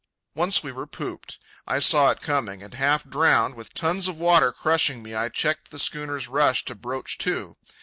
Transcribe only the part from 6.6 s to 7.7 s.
to broach to.